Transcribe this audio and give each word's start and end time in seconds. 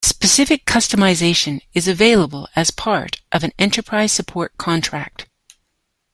Specific 0.03 0.65
customization 0.65 1.61
is 1.75 1.87
available 1.87 2.47
as 2.55 2.71
part 2.71 3.21
of 3.31 3.43
an 3.43 3.51
enterprise 3.59 4.11
support 4.11 4.57
contract. 4.57 5.27